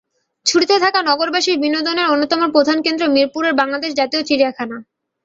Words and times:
ছুটিতে 0.45 0.75
থাকা 0.83 0.99
নগরবাসীর 1.03 1.57
বিনোদনের 1.63 2.09
অন্যতম 2.13 2.41
প্রধান 2.55 2.77
কেন্দ্র 2.85 3.03
মিরপুরের 3.07 3.53
বাংলাদেশ 3.53 3.91
জাতীয় 3.95 4.21
চিড়িয়াখানা। 4.27 4.77